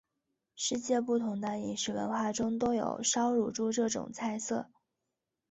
[0.55, 4.67] 世界不同的饮食文化中都有烧乳猪这种菜色。